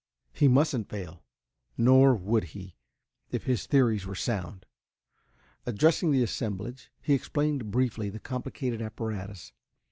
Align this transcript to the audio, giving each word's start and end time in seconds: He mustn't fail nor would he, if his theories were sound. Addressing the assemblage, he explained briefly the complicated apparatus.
He 0.33 0.47
mustn't 0.47 0.89
fail 0.89 1.21
nor 1.77 2.15
would 2.15 2.43
he, 2.55 2.75
if 3.29 3.43
his 3.43 3.67
theories 3.67 4.03
were 4.03 4.15
sound. 4.15 4.65
Addressing 5.67 6.09
the 6.09 6.23
assemblage, 6.23 6.91
he 7.03 7.13
explained 7.13 7.69
briefly 7.69 8.09
the 8.09 8.17
complicated 8.19 8.81
apparatus. 8.81 9.53